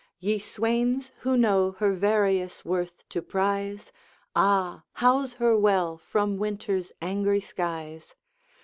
Ye 0.19 0.39
swains 0.39 1.11
who 1.19 1.37
know 1.37 1.73
her 1.73 1.93
various 1.93 2.65
worth 2.65 3.07
to 3.09 3.21
prize, 3.21 3.91
Ah! 4.35 4.81
house 4.93 5.33
her 5.33 5.55
well 5.55 5.95
from 5.99 6.39
winter's 6.39 6.91
angry 7.03 7.39
skies. 7.39 8.15